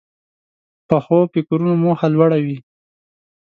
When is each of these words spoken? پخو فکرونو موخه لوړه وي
پخو 0.87 1.19
فکرونو 1.33 1.73
موخه 1.83 2.07
لوړه 2.13 2.39
وي 2.45 2.57